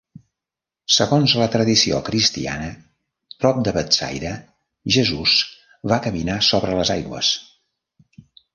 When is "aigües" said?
6.99-7.33